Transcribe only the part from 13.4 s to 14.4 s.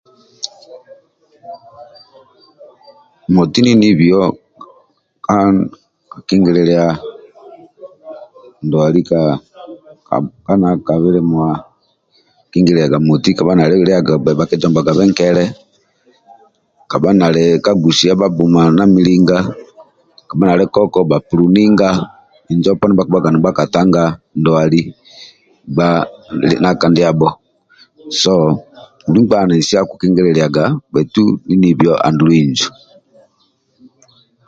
nali gbebhe